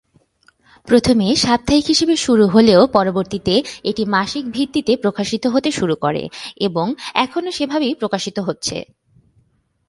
প্রথমে 0.87 1.27
সাপ্তাহিক 1.35 1.85
হিসেবে 1.87 2.15
শুরু 2.15 2.45
হলেও 2.47 2.81
পরবর্তীতে 2.87 3.53
এটি 3.83 4.03
মাসিক 4.05 4.43
ভিত্তিতে 4.51 4.93
প্রকাশিত 4.95 5.43
হতে 5.47 5.69
শুরু 5.71 5.95
করে 5.95 6.23
এবং 6.67 6.85
এখনও 7.15 7.51
সেভাবেই 7.51 7.93
প্রকাশিত 7.95 8.37
হচ্ছে। 8.39 8.77